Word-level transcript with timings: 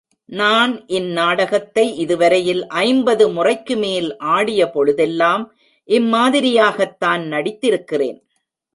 நான் 0.29 0.87
இந் 0.87 1.09
நாடகத்தை 1.11 1.97
இதுவரையில் 1.97 2.67
ஐம்பது 2.67 3.29
முறைக்குமேல் 3.29 4.09
ஆடிய 4.17 4.69
பொழுதெல்லாம் 4.69 5.43
இம்மாதிரியாகத்தான் 5.89 7.23
நடித்திருக்கிறேன். 7.33 8.19